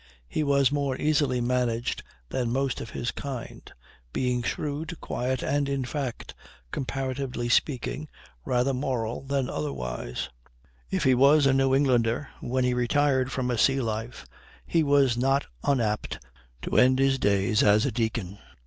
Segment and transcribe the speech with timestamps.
[0.27, 3.71] He was more easily managed than most of his kind
[4.11, 6.33] being shrewd, quiet, and, in fact,
[6.71, 8.09] comparatively speaking,
[8.43, 10.29] rather moral than otherwise;
[10.89, 14.25] if he was a New Englander, when he retired from a sea life
[14.65, 16.17] he was not unapt
[16.63, 18.39] to end his days as a deacon.